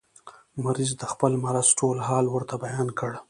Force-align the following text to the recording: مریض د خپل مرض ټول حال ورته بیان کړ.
مریض 0.63 0.91
د 0.97 1.03
خپل 1.11 1.31
مرض 1.43 1.67
ټول 1.79 1.97
حال 2.07 2.25
ورته 2.29 2.55
بیان 2.65 2.87
کړ. 2.99 3.11